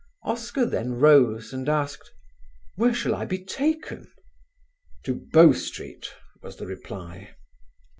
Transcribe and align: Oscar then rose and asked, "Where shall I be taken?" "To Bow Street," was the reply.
Oscar 0.23 0.65
then 0.65 0.95
rose 0.95 1.53
and 1.53 1.69
asked, 1.69 2.11
"Where 2.73 2.91
shall 2.91 3.13
I 3.13 3.25
be 3.25 3.37
taken?" 3.45 4.11
"To 5.03 5.27
Bow 5.31 5.51
Street," 5.53 6.07
was 6.41 6.55
the 6.57 6.65
reply. 6.65 7.35